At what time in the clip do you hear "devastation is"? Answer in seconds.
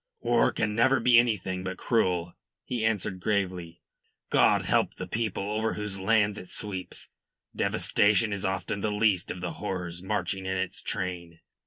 7.55-8.43